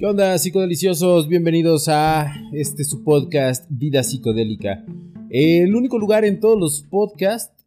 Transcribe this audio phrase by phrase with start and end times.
[0.00, 1.28] ¿Qué onda, psicodeliciosos?
[1.28, 4.82] Bienvenidos a este su podcast Vida Psicodélica.
[5.28, 7.66] El único lugar en todos los podcasts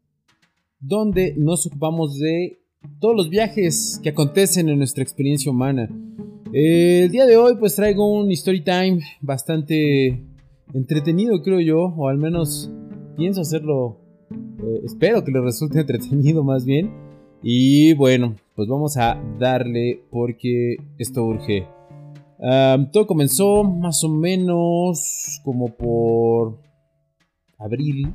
[0.79, 2.57] donde nos ocupamos de
[2.99, 5.87] todos los viajes que acontecen en nuestra experiencia humana.
[6.51, 10.25] El día de hoy pues traigo un story time bastante
[10.73, 12.71] entretenido creo yo, o al menos
[13.15, 13.99] pienso hacerlo,
[14.31, 16.89] eh, espero que le resulte entretenido más bien.
[17.43, 21.67] Y bueno, pues vamos a darle porque esto urge.
[22.91, 26.59] Todo comenzó más o menos como por
[27.57, 28.13] abril,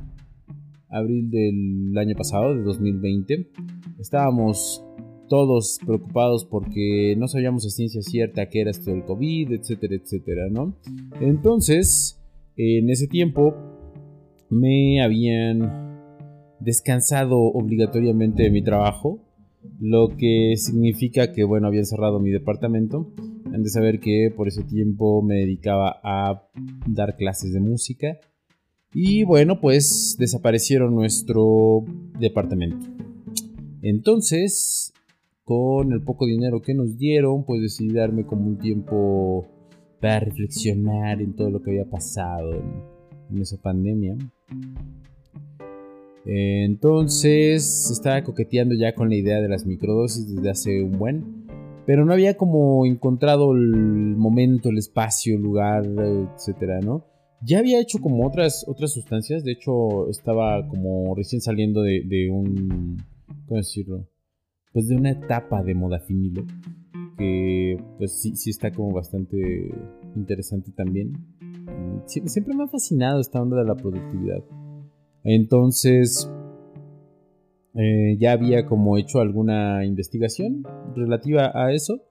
[0.89, 3.51] abril del año pasado, de 2020.
[3.99, 4.83] Estábamos
[5.27, 10.49] todos preocupados porque no sabíamos a ciencia cierta qué era esto del COVID, etcétera, etcétera,
[10.49, 10.75] ¿no?
[11.21, 12.19] Entonces,
[12.57, 13.55] en ese tiempo
[14.49, 15.89] me habían
[16.59, 19.19] descansado obligatoriamente de mi trabajo,
[19.79, 23.11] lo que significa que, bueno, habían cerrado mi departamento.
[23.45, 26.47] Han de saber que por ese tiempo me dedicaba a
[26.87, 28.19] dar clases de música.
[28.93, 31.83] Y bueno, pues desaparecieron nuestro
[32.19, 32.85] departamento.
[33.81, 34.93] Entonces,
[35.43, 39.47] con el poco dinero que nos dieron, pues decidí darme como un tiempo
[39.99, 42.53] para reflexionar en todo lo que había pasado
[43.31, 44.15] en, esa pandemia.
[46.25, 51.45] Entonces estaba coqueteando ya con la idea de las microdosis desde hace un buen,
[51.89, 57.03] pero no había como encontrado el momento, el espacio, el lugar, etcétera, ¿no?
[57.41, 62.29] Ya había hecho como otras, otras sustancias, de hecho estaba como recién saliendo de, de
[62.29, 62.97] un,
[63.47, 64.07] ¿cómo decirlo?
[64.71, 66.45] pues de una etapa de modafinilo
[67.17, 69.71] que pues sí, sí está como bastante
[70.15, 71.13] interesante también.
[72.05, 74.43] siempre me ha fascinado esta onda de la productividad.
[75.23, 76.31] Entonces,
[77.79, 80.63] eh, ya había como hecho alguna investigación
[80.95, 82.01] relativa a eso.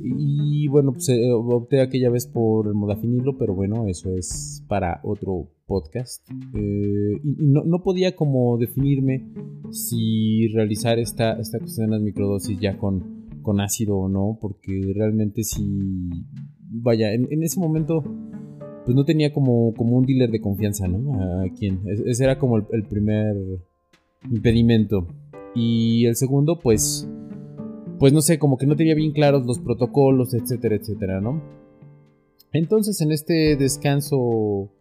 [0.00, 5.00] Y bueno, pues eh, opté aquella vez por el modafinilo, pero bueno, eso es para
[5.02, 6.26] otro podcast.
[6.54, 9.28] Eh, y, no, podía como definirme
[9.70, 14.92] si realizar esta, esta cuestión de las microdosis ya con, con ácido o no, porque
[14.94, 16.08] realmente si,
[16.70, 18.04] vaya, en, ese momento
[18.84, 21.42] pues no tenía como, como un dealer de confianza, ¿no?
[21.42, 23.36] A quien, ese era como el primer
[24.30, 25.06] impedimento.
[25.54, 27.08] Y el segundo, pues
[28.02, 31.40] pues no sé, como que no tenía bien claros los protocolos, etcétera, etcétera, ¿no?
[32.52, 34.72] Entonces en este descanso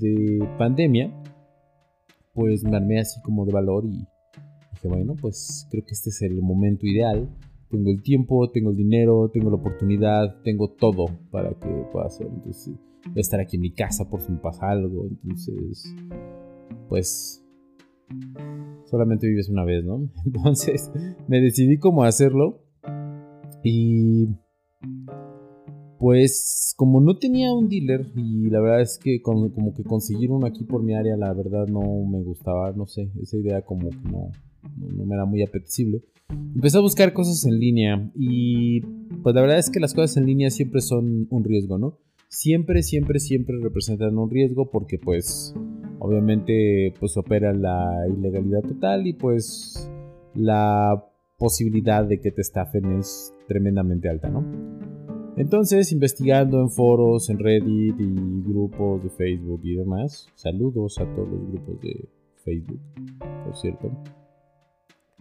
[0.00, 1.12] de pandemia,
[2.32, 4.06] pues me armé así como de valor y
[4.72, 7.28] dije, bueno, pues creo que este es el momento ideal.
[7.68, 12.26] Tengo el tiempo, tengo el dinero, tengo la oportunidad, tengo todo para que pueda hacer.
[12.26, 12.74] Entonces,
[13.04, 15.04] voy a estar aquí en mi casa por si me pasa algo.
[15.04, 15.94] Entonces,
[16.88, 17.44] pues
[18.92, 20.06] solamente vives una vez, ¿no?
[20.26, 20.92] Entonces
[21.26, 22.60] me decidí cómo hacerlo
[23.64, 24.28] y
[25.98, 30.46] pues como no tenía un dealer y la verdad es que como que conseguir uno
[30.46, 34.10] aquí por mi área la verdad no me gustaba, no sé, esa idea como que
[34.10, 34.30] no,
[34.76, 36.02] no, me era muy apetecible.
[36.54, 38.80] Empecé a buscar cosas en línea y
[39.22, 41.98] pues la verdad es que las cosas en línea siempre son un riesgo, ¿no?
[42.28, 45.54] Siempre, siempre, siempre representan un riesgo porque pues
[46.02, 49.88] obviamente pues opera la ilegalidad total y pues
[50.34, 51.00] la
[51.38, 54.44] posibilidad de que te estafen es tremendamente alta, ¿no?
[55.36, 61.28] Entonces, investigando en foros, en Reddit y grupos de Facebook y demás, saludos a todos
[61.28, 62.08] los grupos de
[62.44, 62.80] Facebook,
[63.44, 63.90] por cierto,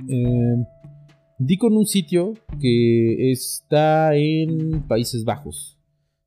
[0.10, 0.66] eh,
[1.38, 5.80] di con un sitio que está en Países Bajos,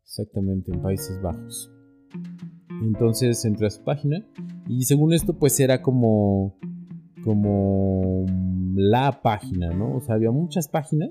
[0.04, 1.70] exactamente en Países Bajos.
[2.82, 4.24] Entonces entré a su página
[4.68, 6.56] y según esto pues era como
[7.24, 8.26] como
[8.74, 9.96] la página, ¿no?
[9.96, 11.10] O sea, había muchas páginas,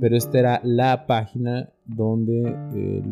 [0.00, 3.02] pero esta era la página donde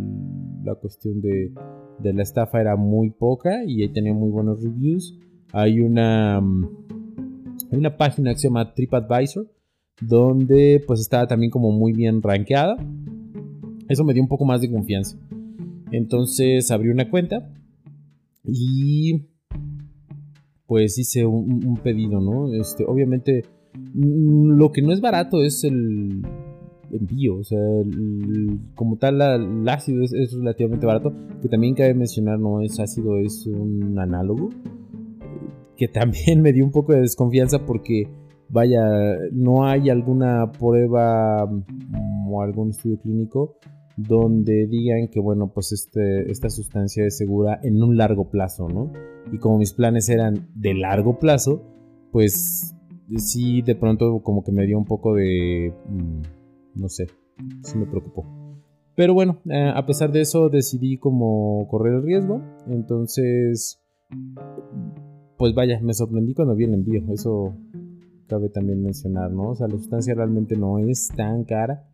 [0.65, 1.53] la cuestión de,
[1.99, 5.19] de, la estafa era muy poca y ahí tenía muy buenos reviews.
[5.53, 9.47] Hay una, hay una página que se llama TripAdvisor,
[10.01, 12.77] donde pues estaba también como muy bien rankeada.
[13.89, 15.19] Eso me dio un poco más de confianza.
[15.91, 17.51] Entonces abrí una cuenta
[18.45, 19.27] y
[20.67, 22.53] pues hice un, pedido, ¿no?
[22.55, 23.43] Este, obviamente,
[23.75, 26.23] mm, lo que no es barato es el
[26.93, 27.59] envío, o sea,
[28.75, 33.47] como tal el ácido es, relativamente barato, que también cabe mencionar, no es ácido, es
[33.47, 34.51] un análogo,
[35.77, 38.09] que también me dio un poco de desconfianza porque,
[38.49, 38.81] vaya,
[39.33, 43.57] no hay alguna prueba mm, o algún estudio clínico
[44.09, 48.93] donde digan que, bueno, pues este, esta sustancia es segura en un largo plazo, ¿no?
[49.33, 51.63] Y como mis planes eran de largo plazo,
[52.13, 52.75] pues
[53.17, 57.07] sí, de pronto como que me dio un poco de, mm, no sé,
[57.63, 58.27] sí me preocupó.
[58.95, 62.43] Pero bueno, eh, a pesar de eso decidí como correr el riesgo.
[62.67, 63.81] Entonces,
[65.39, 67.03] pues vaya, me sorprendí cuando vi el envío.
[67.11, 67.55] Eso
[68.27, 69.51] cabe también mencionar, ¿no?
[69.51, 71.89] O sea, la sustancia realmente no es tan cara.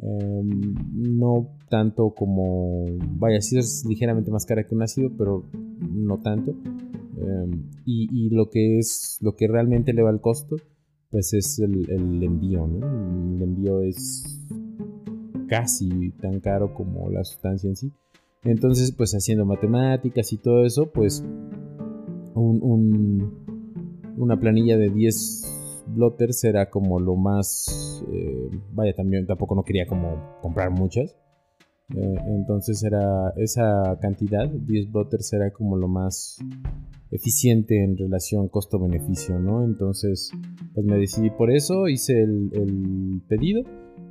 [0.00, 0.74] Em,
[1.18, 2.86] no tanto como,
[3.18, 5.44] vaya, sí es ligeramente más cara que un ácido, pero
[5.80, 6.52] no tanto.
[6.52, 10.56] Em, y, lo que es, lo que realmente le va el costo,
[11.10, 13.36] pues es el, envío, ¿no?
[13.36, 14.40] El envío es
[15.46, 17.92] casi tan caro como la sustancia en sí.
[18.44, 21.24] Entonces, pues haciendo matemáticas y todo eso, pues
[24.16, 25.51] una planilla de 10
[25.86, 28.04] blotters será como lo más...
[28.12, 31.16] Eh, vaya, también tampoco no quería como comprar muchas.
[31.94, 36.38] Eh, entonces era esa cantidad, 10 blotters, era como lo más
[37.10, 39.64] eficiente en relación costo-beneficio, ¿no?
[39.64, 40.30] Entonces,
[40.74, 43.62] pues me decidí por eso, hice el pedido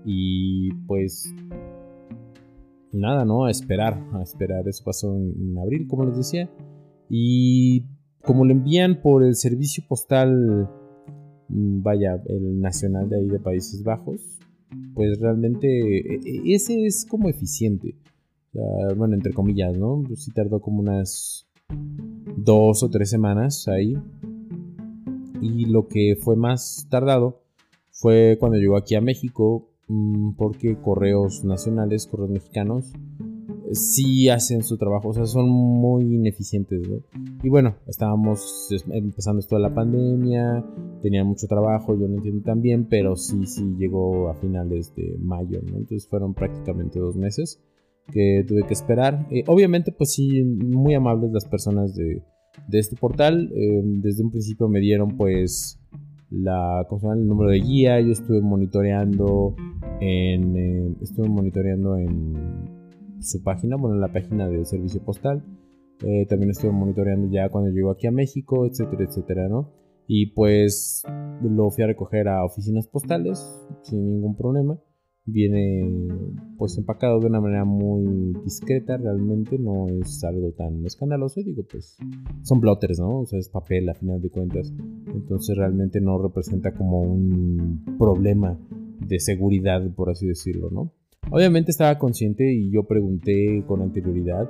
[0.06, 1.34] y pues
[2.92, 3.46] nada, ¿no?
[3.46, 4.68] A esperar, a esperar.
[4.68, 6.50] Eso pasó en, abril, como les decía.
[7.10, 7.86] Y
[8.24, 10.70] como lo envían por el servicio postal,
[11.54, 14.40] vaya, el nacional de ahí de Países Bajos,
[14.94, 17.96] pues realmente e, e, ese es como eficiente.
[18.98, 20.04] bueno, entre comillas, ¿no?
[20.08, 21.48] Pues sí tardó como unas
[22.38, 23.98] dos o tres semanas ahí.
[25.42, 27.42] Y lo que fue más tardado
[27.92, 32.94] fue cuando llegó aquí a México, Mm, porque correos nacionales, correos mexicanos,
[33.74, 36.82] sí hacen su trabajo, o sea, son muy ineficientes,
[37.44, 40.66] Y bueno, estábamos empezando esto de la pandemia,
[41.02, 45.18] tenía mucho trabajo, yo no entiendo tan bien, pero sí, sí llegó a finales de
[45.20, 47.60] mayo, Entonces fueron prácticamente dos meses
[48.12, 49.28] que tuve que esperar.
[49.32, 52.24] Eh, obviamente, pues sí, muy amables las personas de,
[52.72, 53.52] este portal.
[53.54, 55.80] Eh, desde un principio me dieron, pues,
[56.30, 58.00] la, el número de guía.
[58.02, 59.56] Yo estuve monitoreando
[60.00, 62.81] en, eh, estuve monitoreando en
[63.22, 65.44] su página, bueno, en la página del servicio postal.
[66.04, 69.72] Eh, también estuve monitoreando ya cuando llegó aquí a México, etcétera, etcétera, ¿no?
[70.08, 71.04] Y pues
[71.42, 73.40] lo fui a recoger a oficinas postales
[73.84, 74.80] sin ningún problema.
[75.24, 76.10] Viene
[76.58, 81.42] pues empacado de una manera muy discreta realmente no es algo tan escandaloso.
[81.44, 81.96] Digo pues
[82.42, 84.74] son blotters no o sea es papel a final de cuentas.
[85.14, 88.60] Entonces realmente no representa como un problema
[89.00, 90.92] de seguridad por así decirlo no
[91.32, 94.48] obviamente estaba consciente y yo pregunté con anterioridad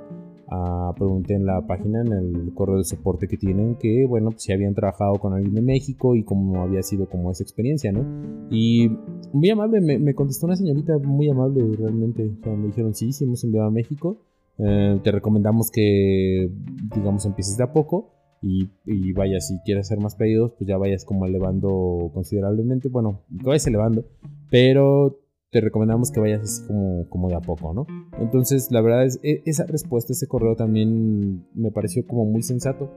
[0.54, 4.52] Ah, pregunté en la página, en el correo de soporte que tienen, que bueno, si
[4.52, 8.06] habían trabajado con alguien de México y cómo había sido como esa experiencia, ¿no?
[8.52, 8.92] Y
[9.32, 12.30] muy amable, me, contestó una señorita muy amable realmente.
[12.42, 14.18] O sea, me dijeron, sí, sí, hemos enviado a México.
[14.58, 16.52] Eh, te recomendamos que,
[16.94, 18.10] digamos, empieces de a poco.
[18.42, 22.90] Y, y, vaya, si quieres hacer más pedidos, pues ya vayas como elevando considerablemente.
[22.90, 24.04] Bueno, vayas elevando,
[24.50, 25.21] pero
[25.52, 27.86] te recomendamos que vayas así como, como de a poco, ¿no?
[28.20, 32.90] Entonces, la verdad es, e, esa respuesta, ese correo también me pareció como muy sensato.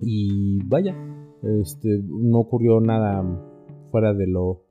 [0.00, 0.96] Y vaya,
[1.60, 3.24] este, no ocurrió nada
[3.90, 4.62] fuera de lo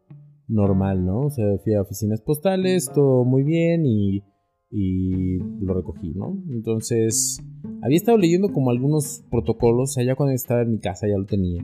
[0.48, 1.26] normal, ¿no?
[1.26, 4.24] O sea, fui a oficinas postales, todo muy bien y,
[4.72, 6.42] y lo recogí, ¿no?
[6.50, 7.44] Entonces,
[7.84, 11.62] había estado leyendo como algunos protocolos, allá cuando estaba en mi casa ya lo tenía.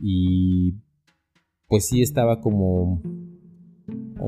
[0.00, 0.74] Y
[1.68, 3.02] pues sí estaba como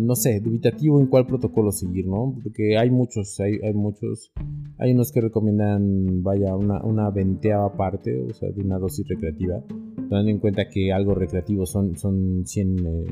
[0.01, 2.35] no sé, dubitativo en cuál protocolo seguir, ¿no?
[2.43, 4.33] Porque hay muchos, hay, hay muchos,
[4.79, 9.63] hay unos que recomiendan, vaya, una, una venteada parte, o sea, de una dosis recreativa,
[9.97, 13.07] teniendo en cuenta que algo recreativo son, son 100 eh,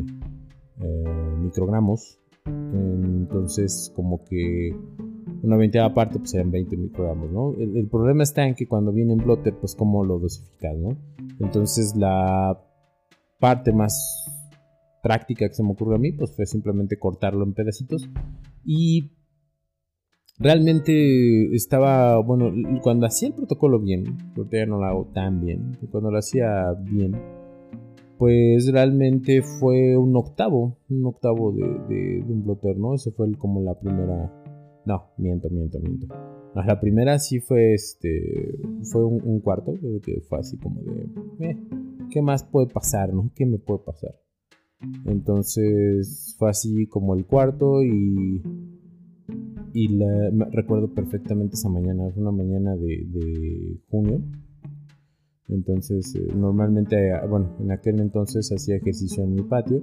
[0.81, 1.05] eh,
[1.41, 4.75] microgramos, entonces como que
[5.43, 7.55] una venteada parte pues serían 20 microgramos, ¿no?
[7.59, 9.21] El, problema está en que cuando viene en
[9.61, 10.97] pues cómo lo dosificas, ¿no?
[11.41, 12.61] Entonces la
[13.39, 14.32] parte más
[15.03, 18.09] práctica que se me ocurrió a mí, pues fue simplemente cortarlo en pedacitos.
[18.65, 19.11] Y
[20.39, 25.77] realmente estaba, bueno, cuando hacía el protocolo bien, porque ya no lo hago tan bien,
[25.91, 27.17] cuando lo hacía bien,
[28.17, 32.95] pues realmente fue un octavo, un octavo de, un blotter, ¿no?
[32.95, 34.33] Eso fue como la primera...
[34.85, 36.09] No, miento, miento, miento.
[36.55, 38.59] la primera sí fue este.
[38.83, 41.09] Fue un, cuarto, que fue así como de.
[41.39, 41.57] Eh,
[42.11, 43.31] ¿Qué más puede pasar, no?
[43.33, 44.17] ¿Qué me puede pasar?
[45.05, 48.43] Entonces fue así como el cuarto y,
[49.73, 54.21] y la, recuerdo perfectamente esa mañana, fue una mañana de, junio.
[55.49, 59.83] Entonces eh, normalmente, ah, bueno, en aquel entonces hacía ejercicio en mi patio.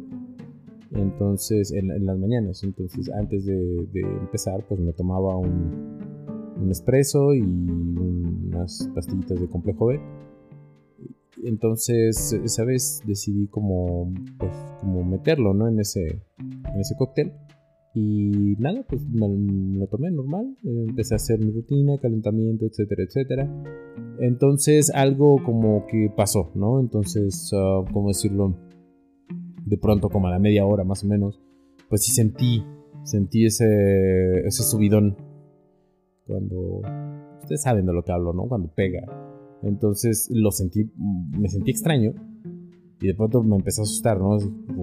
[0.92, 3.88] Entonces, en, las mañanas, entonces antes de,
[4.22, 6.00] empezar, pues me tomaba un,
[6.60, 10.00] un espresso y unas pastillitas de complejo B
[11.44, 15.68] entonces, esa vez decidí como, pues, como meterlo, ¿no?
[15.68, 17.34] En ese, en ese cóctel.
[17.94, 19.28] Y nada, pues me,
[19.80, 20.56] lo tomé normal.
[20.64, 23.64] Empecé a hacer mi rutina, calentamiento, etcétera, etcétera.
[24.20, 26.80] Entonces algo como que pasó, ¿no?
[26.80, 28.56] Entonces, uh, ¿cómo decirlo?
[29.66, 31.42] De pronto, como a la media hora más o menos,
[31.90, 32.64] pues sí sentí,
[33.04, 35.18] sentí ese, ese subidón.
[36.28, 36.82] Cuando,
[37.42, 38.48] ustedes saben de lo que hablo, ¿no?
[38.48, 39.29] Cuando pega.
[39.64, 42.14] Entonces lo sentí, me sentí extraño.
[43.02, 44.38] Y de pronto me empecé a asustar, ¿no?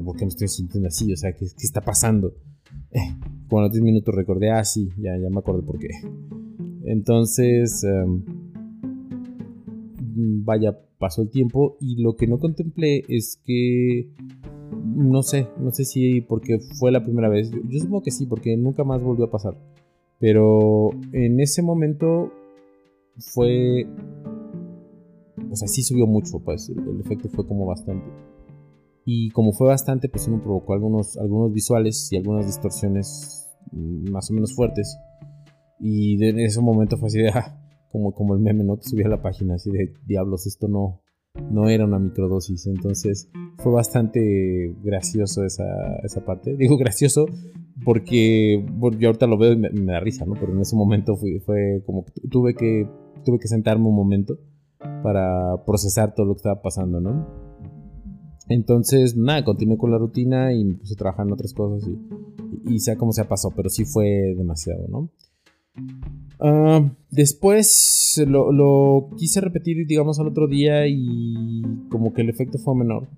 [0.05, 1.13] ¿Por qué me estoy sintiendo así?
[1.13, 2.35] O sea, ¿qué, está pasando?
[2.91, 3.01] Eh,
[3.49, 5.89] como a los 10 minutos recordé, ah, sí, ya, ya me acordé por qué.
[6.85, 8.23] Entonces, em,
[10.45, 14.09] vaya, pasó el tiempo y lo que no contemplé es que,
[14.85, 18.57] no sé, no sé si porque fue la primera vez, yo supongo que sí, porque
[18.57, 19.57] nunca más volvió a pasar.
[20.19, 22.33] Pero en ese momento
[23.19, 23.87] fue,
[25.57, 28.05] o sea, sí subió mucho, pues el efecto fue como bastante.
[29.07, 34.11] Y como fue bastante, pues sí me provocó algunos, algunos visuales y algunas distorsiones mm,
[34.11, 34.99] más o menos fuertes.
[35.81, 37.59] Y en ese momento fue así de, ah,
[37.91, 38.77] como, como el meme, ¿no?
[38.77, 41.01] Que subía a la página, así de, diablos, esto no,
[41.51, 42.67] no era una microdosis.
[42.67, 45.65] Entonces fue bastante gracioso esa,
[46.05, 46.55] esa parte.
[46.55, 47.25] Digo gracioso
[47.83, 48.63] porque
[48.99, 50.35] yo ahorita lo veo y me, da risa, ¿no?
[50.35, 52.87] Pero en ese momento fue, fue como tuve que
[53.25, 54.39] tuve que sentarme un momento
[54.79, 57.27] para procesar todo lo que estaba pasando, ¿no?
[58.49, 62.75] Entonces, nada, continué con la rutina y me puse a trabajar en otras cosas y,
[62.75, 65.11] y, sea como sea pasó, pero sí fue demasiado, ¿no?
[66.39, 72.77] Ah, después lo, quise repetir, digamos, al otro día y como que el efecto fue
[72.77, 73.09] menor,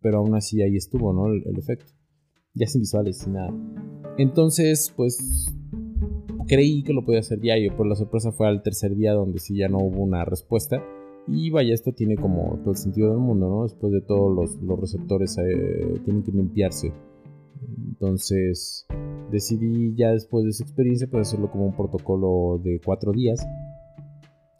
[0.00, 1.26] pero aún así ahí estuvo, ¿no?
[1.32, 1.92] El, el efecto.
[2.54, 3.54] Ya sin visuales, sin nada.
[4.18, 5.54] Entonces, pues
[6.52, 9.56] creí que lo podía hacer diario, pero la sorpresa fue al tercer día donde sí
[9.56, 10.84] ya no hubo una respuesta
[11.26, 13.62] y vaya, esto tiene como todo el sentido del mundo, ¿no?
[13.62, 16.92] Después de todo, los, los receptores eh, tienen que limpiarse.
[17.88, 18.86] Entonces,
[19.30, 23.46] decidí ya después de esa experiencia, pues hacerlo como un protocolo de cuatro días,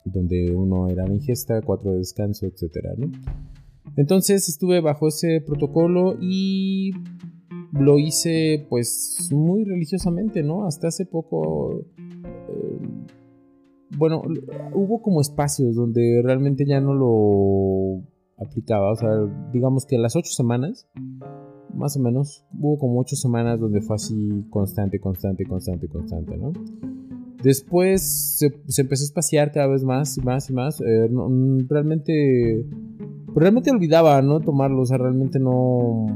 [0.06, 3.10] donde uno era de ingesta, cuatro de descanso, etcétera, ¿no?
[3.98, 6.92] Entonces estuve bajo ese protocolo y
[7.72, 10.66] lo hice pues muy religiosamente, ¿no?
[10.66, 11.84] Hasta hace poco
[12.48, 12.82] eh,
[13.98, 14.22] bueno,
[14.72, 18.02] hubo como espacios donde realmente ya no lo
[18.38, 18.92] aplicaba.
[18.92, 19.10] O sea,
[19.52, 20.88] digamos que las ocho semanas,
[21.74, 26.52] más o menos, hubo como ocho semanas donde fue así constante, constante, constante, constante, ¿no?
[27.42, 30.80] Después se, empezó a espaciar cada vez más y más y más.
[30.80, 31.10] Eh,
[31.68, 32.64] realmente,
[33.34, 34.40] realmente olvidaba, ¿no?
[34.40, 36.06] Tomarlo, o sea, realmente no,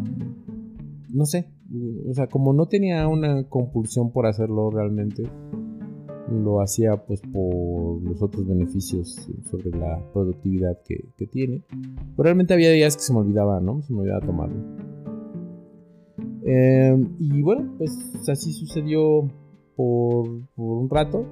[1.17, 1.49] no sé.
[2.09, 5.25] O sea, como no tenía una compulsión por hacerlo realmente
[6.31, 11.63] lo hacía pues por los otros beneficios sobre la productividad que, tiene.
[11.71, 13.83] Pero realmente había días que se me olvidaba, ¿no?
[13.83, 14.57] Se me olvidaba tomarlo.
[16.45, 17.93] Em, y bueno, pues
[18.29, 19.29] así sucedió
[19.75, 21.25] por, un rato.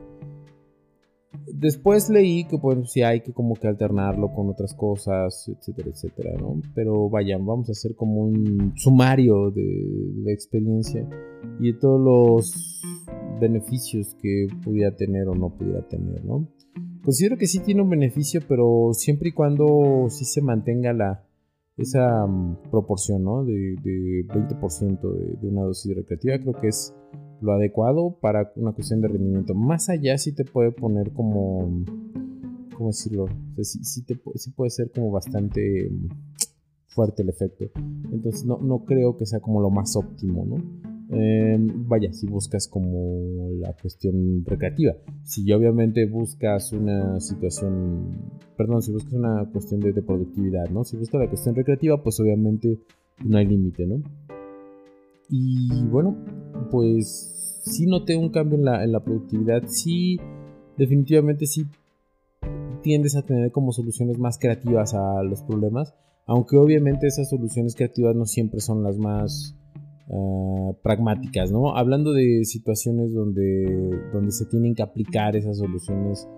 [1.52, 6.32] Después leí que bueno, sí hay que como que alternarlo con otras cosas, etcétera, etcétera,
[6.38, 6.60] ¿no?
[6.74, 11.06] Pero vayan, vamos a hacer como un sumario de, de la experiencia
[11.60, 12.82] y de todos los
[13.40, 16.48] beneficios que pudiera tener o no pudiera tener, ¿no?
[17.04, 21.22] Considero que sí tiene un beneficio, pero siempre y cuando sí se mantenga la,
[21.76, 23.44] esa mm, proporción, ¿no?
[23.44, 26.94] De, 20% de, de, una dosis recreativa, creo que es
[27.40, 29.54] lo adecuado para una cuestión de rendimiento.
[29.54, 31.84] Más allá sí te puede poner como,
[32.76, 33.24] ¿cómo decirlo?
[33.24, 36.08] O sea, sí, te, sí puede ser como bastante mm,
[36.86, 37.66] fuerte el efecto.
[38.12, 40.93] Entonces no, no creo que sea como lo más óptimo, ¿no?
[41.10, 44.94] Em, vaya, si buscas como la cuestión recreativa.
[45.22, 50.84] Si obviamente buscas una situación, perdón, si buscas una cuestión de, productividad, ¿no?
[50.84, 52.80] Si buscas la cuestión recreativa, pues obviamente
[53.24, 54.02] no hay límite, ¿no?
[55.28, 56.16] Y bueno,
[56.70, 60.18] pues sí noté un cambio en la, en la productividad, sí,
[60.76, 61.66] definitivamente sí
[62.82, 65.94] tiendes a tener como soluciones más creativas a los problemas,
[66.26, 69.56] aunque obviamente esas soluciones creativas no siempre son las más
[70.10, 71.76] Ah, pragmáticas, ¿no?
[71.76, 76.28] Hablando de situaciones donde, donde se tienen que aplicar esas soluciones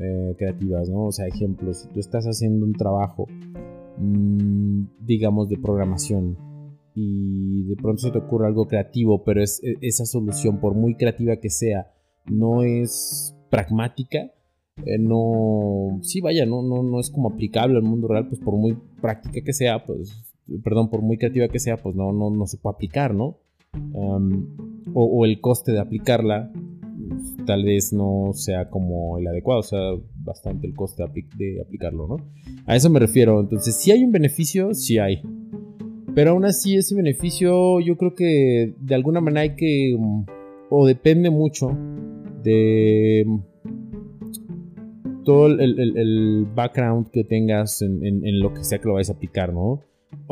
[0.00, 1.04] eh, creativas, ¿no?
[1.04, 3.28] O sea, ejemplos, si tú estás haciendo un trabajo,
[3.98, 6.36] mm, digamos, de programación
[6.94, 10.96] y de pronto se te ocurre algo creativo, pero es, e, esa solución, por muy
[10.96, 11.92] creativa que sea,
[12.26, 14.32] no es pragmática,
[14.84, 18.56] eh, no, sí, vaya, no, no, no es como aplicable al mundo real, pues por
[18.56, 20.31] muy práctica que sea, pues
[20.62, 23.38] perdón, por muy creativa que sea, pues no, no, no se puede aplicar, ¿no?
[24.94, 26.52] o, el coste de aplicarla
[27.08, 29.80] pues, tal vez no sea como el adecuado, o sea,
[30.16, 31.04] bastante el coste
[31.36, 32.16] de, aplicarlo, ¿no?
[32.66, 35.22] A eso me refiero, entonces, si hay un beneficio, sí hay.
[36.14, 40.24] Pero aún así ese beneficio yo creo que de alguna manera hay que, mm,
[40.70, 41.76] o depende mucho
[42.42, 43.40] de mm,
[45.24, 49.80] todo el, background que tengas en, lo que sea que lo vayas a aplicar, ¿no?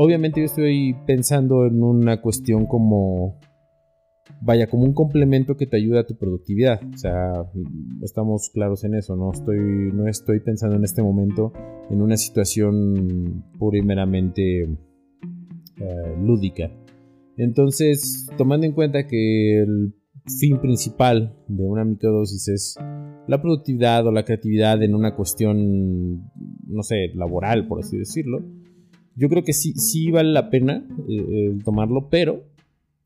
[0.03, 3.39] Obviamente yo estoy pensando en una cuestión como,
[4.41, 6.81] vaya, como un complemento que te ayuda a tu productividad.
[6.95, 7.45] O sea,
[8.01, 9.59] estamos claros en eso, no estoy,
[9.93, 11.53] no estoy pensando en este momento
[11.91, 13.85] en una situación pura eh,
[16.25, 16.71] lúdica.
[17.37, 19.93] Entonces, tomando en cuenta que el
[20.39, 22.75] fin principal de una microdosis es
[23.29, 26.23] la productividad o la creatividad en una cuestión,
[26.67, 28.43] no sé, laboral, por así decirlo,
[29.17, 32.45] yo creo que sí, sí vale la pena eh, tomarlo, pero,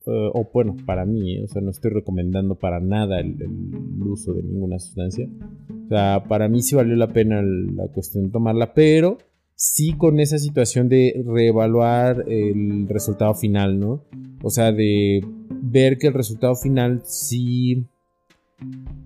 [0.06, 4.34] eh, o bueno, para mí, o sea, no estoy recomendando para nada el, el, uso
[4.34, 5.28] de ninguna sustancia.
[5.86, 9.18] O sea, para mí sí valió la pena la cuestión de tomarla, pero
[9.54, 14.04] sí con esa situación de reevaluar el resultado final, ¿no?
[14.42, 15.24] O sea, de
[15.62, 17.84] ver que el resultado final sí,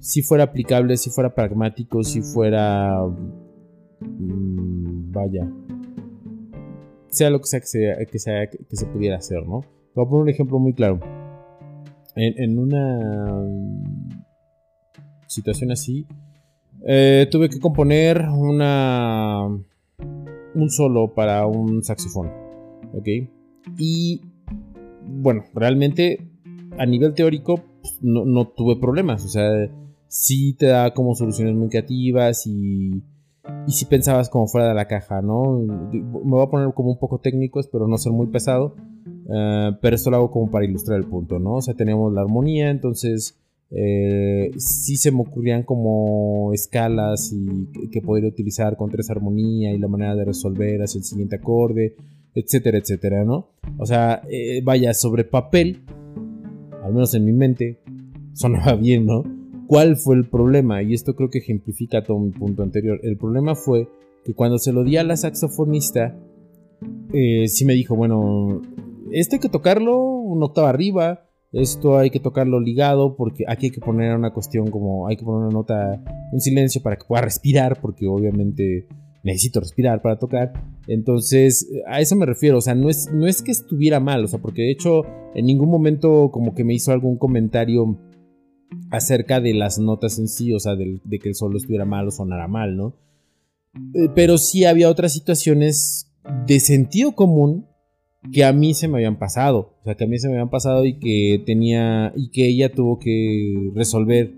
[0.00, 3.00] sí fuera aplicable, si fuera pragmático, si fuera...
[4.00, 5.48] Mm, vaya.
[7.10, 9.64] Sea lo que sea que, que, sea que se pudiera hacer, ¿no?
[9.94, 11.00] Voy a poner un ejemplo muy claro.
[12.14, 13.46] En, una
[15.28, 16.04] situación así,
[16.84, 19.46] eh, tuve que componer una
[20.54, 22.30] un solo para un saxofón.
[22.92, 23.06] ¿Ok?
[23.78, 24.22] Y
[25.06, 26.28] bueno, realmente
[26.76, 29.24] a nivel teórico pues, no, tuve problemas.
[29.24, 29.48] O sea,
[30.08, 33.02] sí te da como soluciones muy creativas y,
[33.66, 35.58] y sí pensabas como fuera de la caja, ¿no?
[35.92, 38.74] Me voy a poner como un poco técnico, pero no ser muy pesado.
[39.30, 41.56] Eh, pero esto lo hago como para ilustrar el punto, ¿no?
[41.56, 43.38] O sea, teníamos la armonía, entonces
[43.70, 49.78] eh, sí se me ocurrían como escalas y que, podría utilizar con tres armonía y
[49.78, 51.94] la manera de resolver hacia el siguiente acorde,
[52.34, 53.48] etcétera, etcétera, ¿no?
[53.76, 55.82] O sea, eh, vaya, sobre papel,
[56.82, 57.80] al menos en mi mente,
[58.32, 59.24] sonaba bien, ¿no?
[59.68, 60.82] ¿Cuál fue el problema?
[60.82, 62.98] Y esto creo que ejemplifica todo mi punto anterior.
[63.02, 63.86] El problema fue
[64.24, 66.18] que cuando se lo di a la saxofonista,
[67.12, 68.62] eh, sí me dijo, bueno,
[69.12, 73.72] este hay que tocarlo una octava arriba, esto hay que tocarlo ligado porque aquí hay
[73.72, 76.02] que poner una cuestión como hay que poner una nota,
[76.32, 78.86] un silencio para que pueda respirar porque obviamente
[79.22, 80.54] necesito respirar para tocar.
[80.86, 84.28] Entonces, a eso me refiero, o sea, no es, no es que estuviera mal, o
[84.28, 85.02] sea, porque de hecho
[85.34, 87.98] en ningún momento como que me hizo algún comentario
[88.90, 92.10] acerca de las notas en sí, o sea, de, que el solo estuviera mal o
[92.10, 92.94] sonara mal, ¿no?
[93.94, 96.10] Eh, pero sí había otras situaciones
[96.46, 97.66] de sentido común
[98.32, 100.50] que a mí se me habían pasado, o sea, que a mí se me habían
[100.50, 104.34] pasado y que tenía, y que ella tuvo que resolver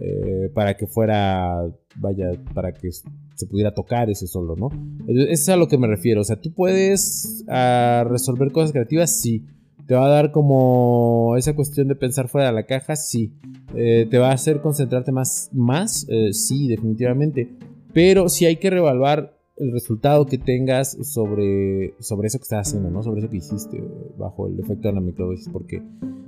[0.00, 2.90] eh, para que fuera, vaya, para que
[3.38, 4.70] se pudiera tocar ese solo, ¿no?
[5.06, 9.20] Eso es a lo que me refiero, o sea, tú puedes ah, resolver cosas creativas,
[9.20, 9.44] sí.
[9.86, 13.32] Te va a dar como esa cuestión de pensar fuera de la caja, sí.
[13.74, 17.48] Eh, te va a hacer concentrarte más, más, eh, sí, definitivamente.
[17.92, 22.90] Pero sí hay que revaluar el resultado que tengas sobre, sobre eso que estás haciendo,
[22.90, 23.02] ¿no?
[23.02, 23.82] Sobre eso que hiciste
[24.16, 25.48] bajo el efecto de la microdosis.
[25.52, 25.82] Porque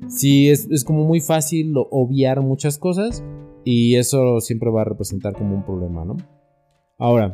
[0.09, 3.23] sí, es, es como muy fácil obviar muchas cosas
[3.65, 6.17] y eso siempre va a representar como un problema, ¿no?
[6.99, 7.33] Ahora,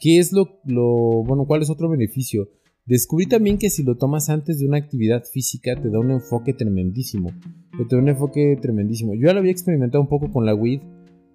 [0.00, 2.48] ¿qué es lo, lo, bueno, cuál es otro beneficio?
[2.84, 6.52] Descubrí también que si lo tomas antes de una actividad física te da un enfoque
[6.52, 7.30] tremendísimo.
[7.76, 9.14] Te da un enfoque tremendísimo.
[9.14, 10.80] Yo ya lo había experimentado un poco con la weed,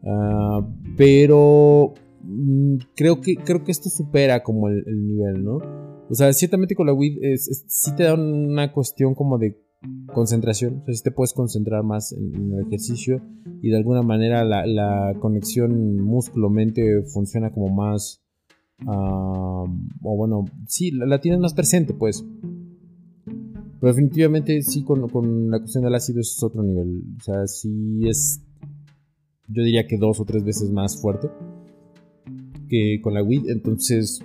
[0.03, 0.63] uh,
[0.97, 1.93] pero
[2.27, 5.60] Mm, creo que, creo que esto supera como el, nivel, ¿no?
[6.10, 9.57] O sea, ciertamente con la weed sí te da una cuestión como de
[10.13, 13.21] concentración, o sea, sí te puedes concentrar más en, el ejercicio
[13.62, 18.21] y de alguna manera la, conexión músculo-mente funciona como más,
[18.86, 19.68] o
[20.02, 22.26] bueno, sí, la, tienes más presente, pues.
[23.80, 28.02] Pero definitivamente sí, con, con la cuestión del ácido es otro nivel, o sea, sí
[28.08, 28.42] es,
[29.48, 31.30] yo diría que dos o tres veces más fuerte
[32.68, 33.50] que con la weed.
[33.50, 34.20] Entonces,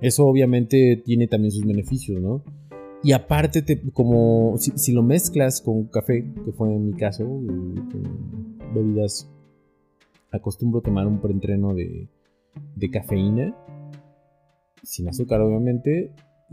[0.00, 2.42] eso obviamente tiene también sus beneficios, ¿no?
[3.02, 7.24] Y aparte, te, como si, lo mezclas con café, que fue en mi caso,
[8.74, 9.28] bebidas,
[10.30, 12.08] acostumbro tomar un preentreno de,
[12.76, 13.56] de cafeína,
[14.82, 16.12] sin azúcar obviamente,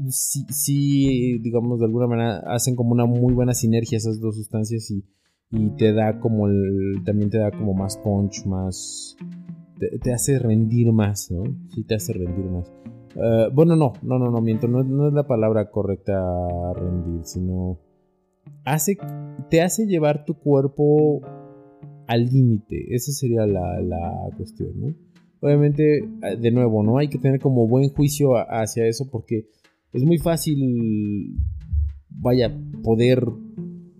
[0.10, 4.90] sí, sí, digamos, de alguna manera hacen como una muy buena sinergia esas dos sustancias
[4.92, 5.04] y,
[5.52, 9.18] y te da como el, también te da como más punch, más,
[10.02, 11.44] te, hace rendir más, ¿no?
[11.74, 12.72] Sí, te hace rendir más.
[13.16, 16.14] Eh, bueno, no, no, no, no, miento, no, es la palabra correcta
[16.74, 17.80] rendir, sino
[18.64, 18.98] hace,
[19.50, 21.22] te hace llevar tu cuerpo
[22.08, 24.94] al límite, esa sería la, la, cuestión, ¿no?
[25.42, 26.08] Obviamente,
[26.40, 27.00] de nuevo, ¿no?
[27.00, 29.48] Hay que tener como buen juicio hacia eso porque
[29.92, 31.36] es muy fácil,
[32.10, 33.26] vaya, poder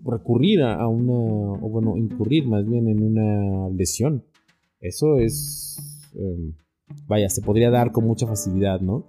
[0.04, 4.22] recurrir a, una, o bueno, incurrir más bien en una lesión.
[4.80, 5.78] Eso es,
[6.14, 6.52] em,
[7.08, 9.04] vaya, se podría dar con mucha facilidad, ¿no?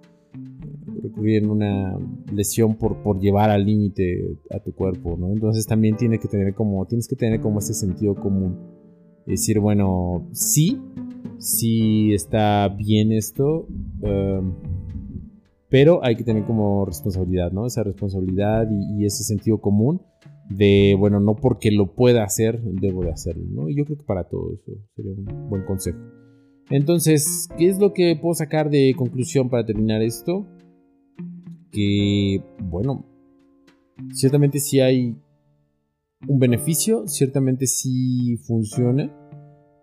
[1.02, 1.96] Recurrir en una
[2.32, 5.30] lesión por, por llevar al límite a tu cuerpo, ¿no?
[5.30, 8.56] Entonces también tiene que tener como, tienes que tener como ese sentido común.
[9.26, 10.80] decir, bueno, sí,
[11.44, 13.66] sí está bien esto,
[14.02, 14.54] em,
[15.68, 17.66] pero hay que tener como responsabilidad, ¿no?
[17.66, 20.00] Esa responsabilidad y, ese sentido común
[20.48, 23.68] de, bueno, no porque lo pueda hacer, debo de hacerlo, ¿no?
[23.68, 25.98] Y yo creo que para todo eso sería un buen consejo.
[26.70, 30.46] Entonces, ¿qué es lo que puedo sacar de conclusión para terminar esto?
[31.70, 33.04] Que, bueno,
[34.12, 35.16] ciertamente sí hay
[36.26, 39.12] un beneficio, ciertamente sí funciona,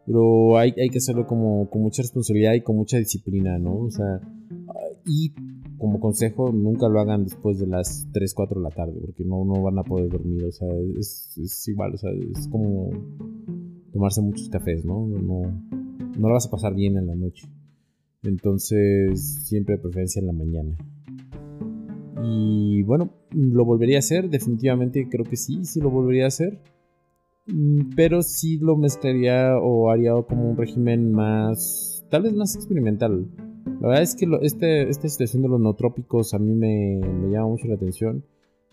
[0.06, 3.78] pero hay, hay que hacerlo como, con mucha responsabilidad y con mucha disciplina, ¿no?
[3.78, 4.22] O sea,
[5.06, 5.34] y
[5.78, 9.44] como consejo, nunca lo hagan después de las 3, 4 de la tarde, porque no,
[9.46, 12.92] no van a poder dormir, o sea, es, es igual, o sea, es como
[13.92, 15.08] tomarse muchos cafés, ¿no?
[15.08, 15.42] No,
[16.18, 17.48] no lo vas a pasar bien en la noche.
[18.24, 20.78] Entonces, siempre de preferencia en la mañana.
[22.24, 26.60] Y bueno, lo volvería a hacer, definitivamente creo que sí, sí lo volvería a hacer.
[27.48, 33.28] Mm, pero sí lo mezclaría o haría como un régimen más, tal vez más experimental
[33.82, 37.00] la verdad es que este, esta situación de los nootrópicos a mí me,
[37.32, 38.24] llama mucho la atención.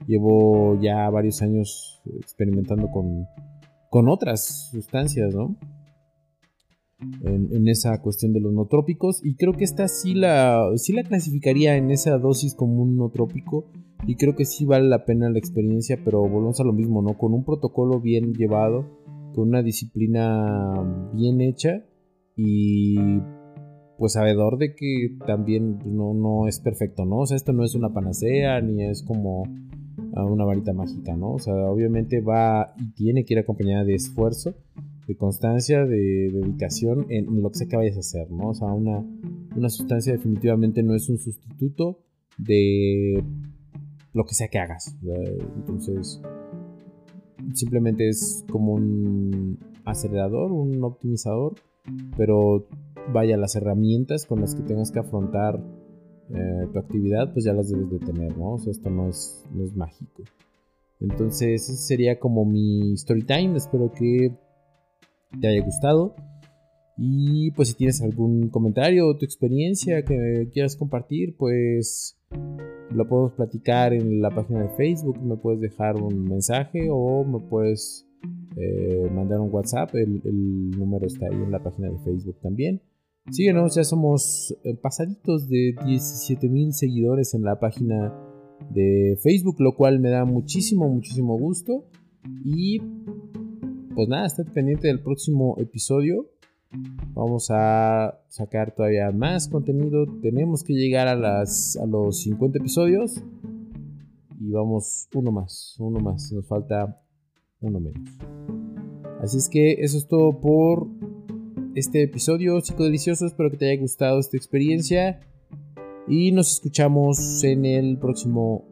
[0.06, 3.26] Llevo ya varios años experimentando con,
[3.90, 5.56] con otras sustancias, ¿no?
[7.22, 9.24] En, esa cuestión de los nootrópicos.
[9.24, 13.70] Y creo que esta sí la, sí la clasificaría en esa dosis como un nootrópico.
[14.06, 17.18] Y creo que sí vale la pena la experiencia, pero volvemos a lo mismo, ¿no?
[17.18, 18.86] Con un protocolo bien llevado,
[19.34, 21.84] con una disciplina bien hecha
[22.36, 22.96] y
[23.98, 27.18] pues sabedor de que también no, no es perfecto, ¿no?
[27.18, 29.42] O sea, esto no es una panacea ni es como
[30.14, 31.32] ah, una varita mágica, ¿no?
[31.32, 34.54] O sea, obviamente va y tiene que ir acompañada de esfuerzo,
[35.08, 38.50] de constancia, de dedicación en, lo que sea que vayas a hacer, ¿no?
[38.50, 39.04] O sea, una,
[39.56, 42.04] una sustancia definitivamente no es un sustituto
[42.38, 43.24] de
[44.18, 44.96] lo que sea que hagas.
[45.56, 46.20] Entonces,
[47.54, 51.54] simplemente es como un acelerador, un optimizador,
[52.16, 52.66] pero
[53.12, 55.62] vaya, las herramientas con las que tengas que afrontar
[56.34, 58.54] eh, tu actividad, pues ya las debes de tener, ¿no?
[58.54, 60.24] O sea, esto no es, no es mágico.
[61.00, 63.56] Entonces, ese sería como mi story time.
[63.56, 64.36] Espero que
[65.40, 66.16] te haya gustado.
[66.96, 72.18] Y pues si tienes algún comentario o tu experiencia que quieras compartir, pues
[72.90, 75.20] lo podemos platicar en la página de Facebook.
[75.22, 78.06] Me puedes dejar un mensaje o me puedes
[78.56, 79.94] eh, mandar un WhatsApp.
[79.94, 82.80] El, número está ahí en la página de Facebook también.
[83.30, 88.14] Síguenos, ya somos eh, pasaditos de 17 mil seguidores en la página
[88.70, 91.84] de Facebook, lo cual me da muchísimo, muchísimo gusto.
[92.44, 92.80] Y
[93.94, 96.30] pues nada, estate pendiente del próximo episodio.
[97.14, 100.06] Vamos a sacar todavía más contenido.
[100.20, 103.22] Tenemos que llegar a, las, a los 50 episodios.
[104.40, 106.30] Y vamos uno más, uno más.
[106.32, 107.00] Nos falta
[107.60, 108.08] uno menos.
[109.20, 110.86] Así es que eso es todo por
[111.74, 113.26] este episodio psicodelicioso.
[113.26, 115.20] Espero que te haya gustado esta experiencia.
[116.06, 118.64] Y nos escuchamos en el próximo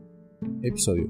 [0.62, 1.08] episodio.